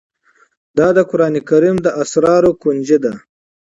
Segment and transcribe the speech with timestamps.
[0.77, 3.13] دا د قرآن کريم د اسرارو كونجي ده